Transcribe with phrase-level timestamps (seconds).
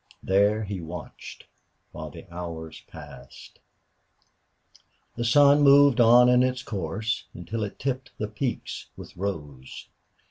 [0.23, 1.45] There he watched
[1.91, 3.59] while the hours passed.
[5.15, 9.89] The sun moved on in its course until it tipped the peaks with rose.